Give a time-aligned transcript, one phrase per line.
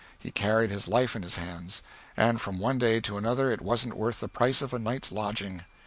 [0.17, 1.83] He carried his life in his hands,
[2.17, 5.61] and from one day to another it wasn't worth the price of a night's lodging.